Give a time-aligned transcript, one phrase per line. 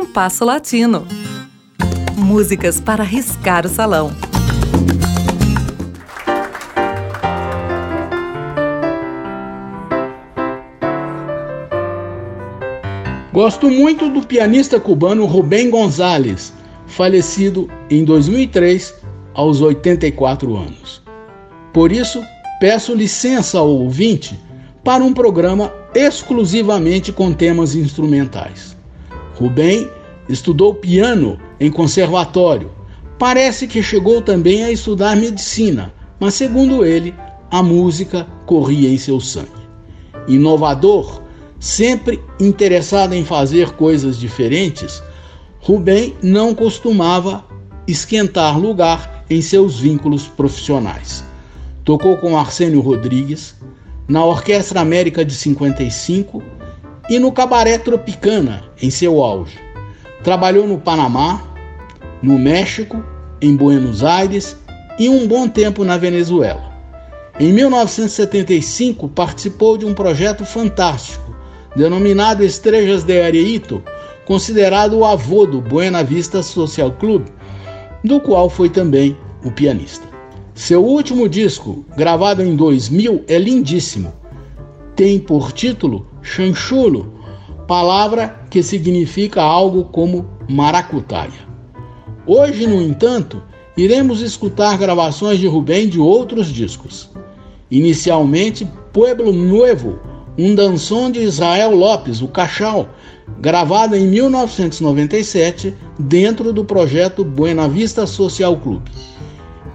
[0.00, 1.06] Compasso Latino.
[2.16, 4.10] Músicas para riscar o salão.
[13.30, 16.50] Gosto muito do pianista cubano Rubén González,
[16.86, 18.94] falecido em 2003
[19.34, 21.02] aos 84 anos.
[21.74, 22.24] Por isso,
[22.58, 24.40] peço licença ao ouvinte
[24.82, 28.79] para um programa exclusivamente com temas instrumentais.
[29.40, 29.88] Rubem
[30.28, 32.70] estudou piano em conservatório.
[33.18, 37.14] Parece que chegou também a estudar medicina, mas segundo ele,
[37.50, 39.48] a música corria em seu sangue.
[40.28, 41.22] Inovador,
[41.58, 45.02] sempre interessado em fazer coisas diferentes,
[45.58, 47.42] Rubem não costumava
[47.86, 51.24] esquentar lugar em seus vínculos profissionais.
[51.82, 53.54] Tocou com Arsênio Rodrigues,
[54.06, 56.42] na Orquestra América de 55
[57.10, 59.58] e no Cabaré Tropicana, em seu auge.
[60.22, 61.42] Trabalhou no Panamá,
[62.22, 63.02] no México,
[63.42, 64.56] em Buenos Aires
[64.96, 66.70] e um bom tempo na Venezuela.
[67.40, 71.34] Em 1975, participou de um projeto fantástico,
[71.74, 73.82] denominado Estrejas de Areito,
[74.24, 77.26] considerado o avô do Buena Vista Social Club,
[78.04, 80.06] do qual foi também o pianista.
[80.54, 84.12] Seu último disco, gravado em 2000, é lindíssimo.
[84.94, 87.12] Tem por título Chanchulo,
[87.66, 91.48] palavra que significa algo como maracutaia.
[92.26, 93.42] Hoje, no entanto,
[93.76, 97.10] iremos escutar gravações de Rubem de outros discos.
[97.70, 99.98] Inicialmente, Pueblo Nuevo,
[100.36, 102.88] um dançom de Israel Lopes, o Cachal,
[103.38, 108.82] gravado em 1997 dentro do projeto Buena Vista Social Club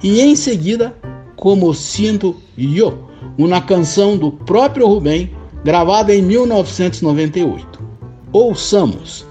[0.03, 0.95] e em seguida
[1.35, 2.93] Como Sinto Yo,
[3.37, 5.31] uma canção do próprio Rubem,
[5.65, 7.79] gravada em 1998.
[8.31, 9.25] Ouçamos.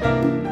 [0.00, 0.49] Bye.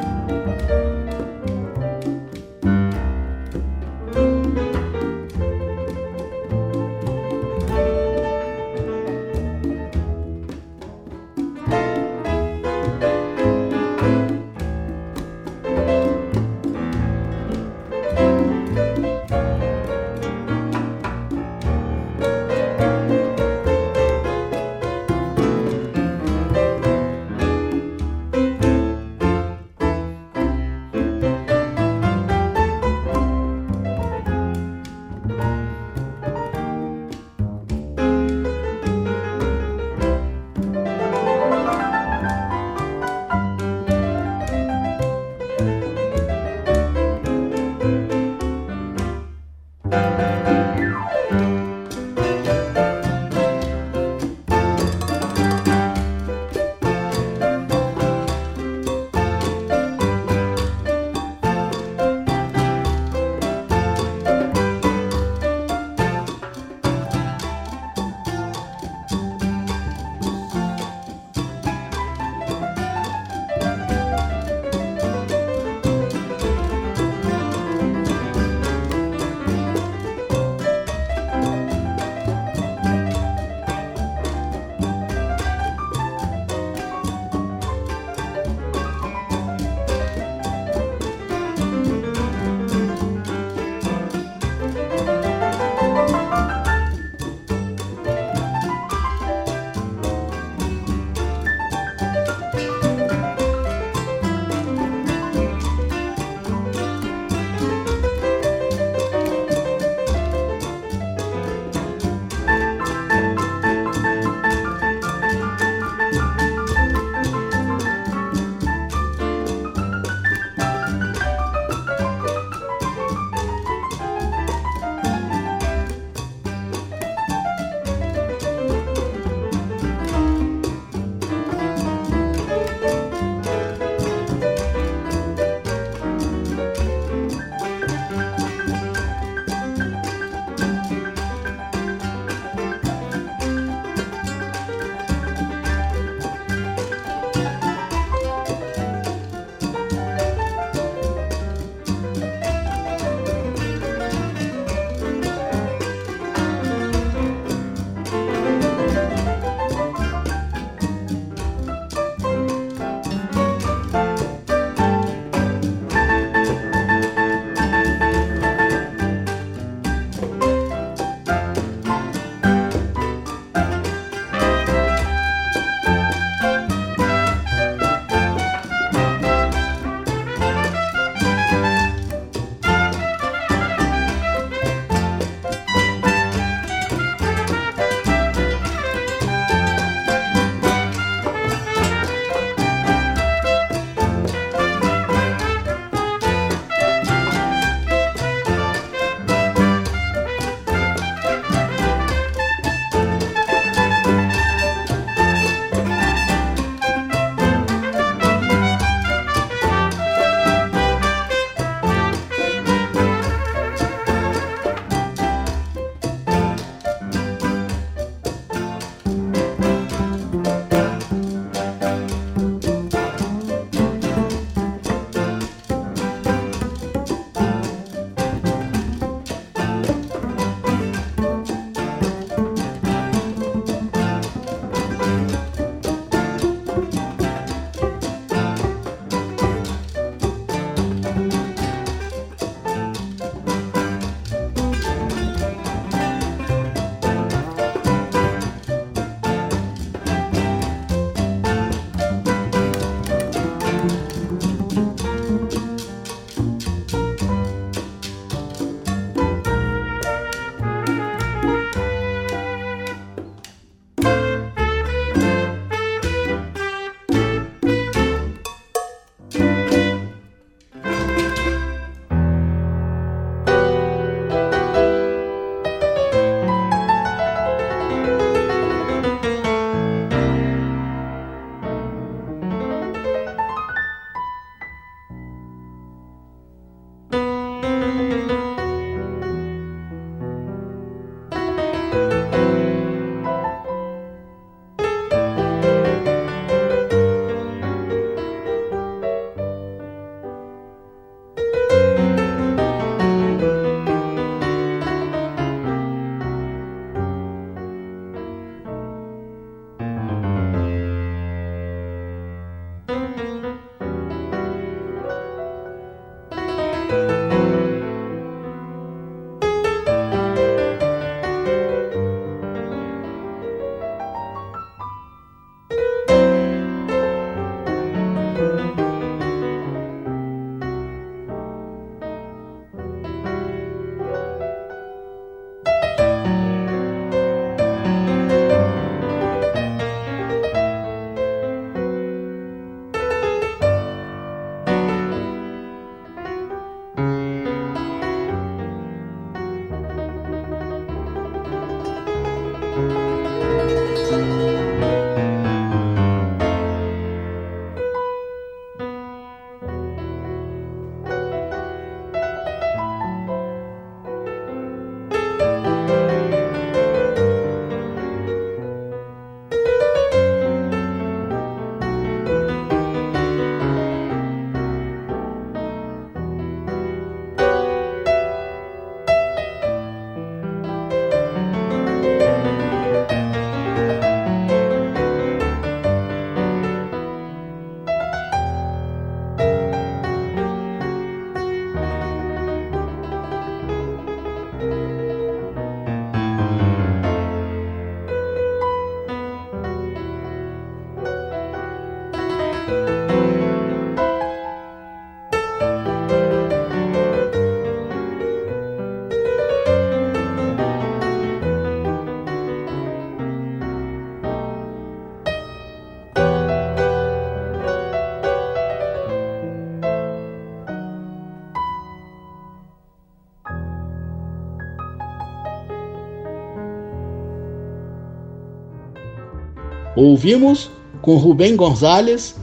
[429.99, 430.71] Ouvimos
[431.03, 432.37] com Rubem Gonzalez,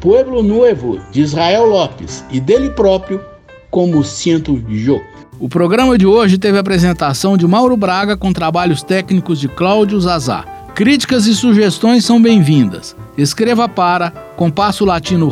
[0.00, 3.20] Pueblo Nuevo, de Israel Lopes, e dele próprio,
[3.72, 5.00] Como Sinto Yo.
[5.40, 10.00] O programa de hoje teve a apresentação de Mauro Braga com trabalhos técnicos de Cláudio
[10.00, 10.44] Zazá.
[10.76, 12.94] Críticas e sugestões são bem-vindas.
[13.18, 15.28] Escreva para compasso latino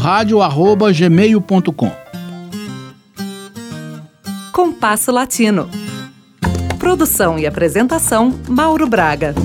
[0.92, 1.92] gmail.com.
[4.52, 5.70] Compasso Latino.
[6.80, 9.36] Produção e apresentação Mauro Braga.